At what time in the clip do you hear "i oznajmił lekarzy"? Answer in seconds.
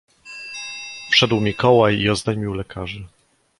1.99-3.03